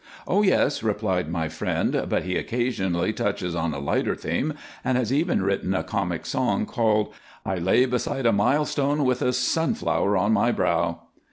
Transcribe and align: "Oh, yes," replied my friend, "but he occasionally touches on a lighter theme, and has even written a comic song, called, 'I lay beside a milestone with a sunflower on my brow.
"Oh, 0.27 0.41
yes," 0.41 0.81
replied 0.81 1.29
my 1.29 1.47
friend, 1.47 2.05
"but 2.09 2.23
he 2.23 2.35
occasionally 2.35 3.13
touches 3.13 3.53
on 3.53 3.71
a 3.71 3.77
lighter 3.77 4.15
theme, 4.15 4.55
and 4.83 4.97
has 4.97 5.13
even 5.13 5.43
written 5.43 5.75
a 5.75 5.83
comic 5.83 6.25
song, 6.25 6.65
called, 6.65 7.13
'I 7.45 7.55
lay 7.59 7.85
beside 7.85 8.25
a 8.25 8.33
milestone 8.33 9.05
with 9.05 9.21
a 9.21 9.31
sunflower 9.31 10.17
on 10.17 10.31
my 10.33 10.51
brow. 10.51 11.01